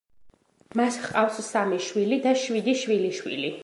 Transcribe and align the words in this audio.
მას 0.81 0.97
ჰყავს 1.03 1.39
სამი 1.51 1.81
შვილი 1.91 2.21
და 2.27 2.37
შვიდი 2.47 2.79
შვილიშვილი. 2.85 3.59